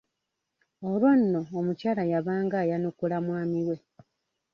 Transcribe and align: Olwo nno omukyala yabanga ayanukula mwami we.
Olwo 0.89 1.09
nno 1.19 1.41
omukyala 1.57 2.03
yabanga 2.11 2.55
ayanukula 2.63 3.17
mwami 3.25 3.59
we. 3.67 3.77